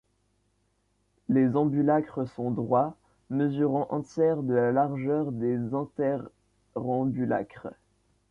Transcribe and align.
Les 1.29 1.55
ambulacres 1.55 2.27
sont 2.29 2.49
droits, 2.49 2.95
mesurant 3.29 3.87
un 3.91 4.01
tiers 4.01 4.37
de 4.41 4.55
la 4.55 4.71
largeur 4.71 5.31
des 5.31 5.55
interambulacres. 5.75 7.67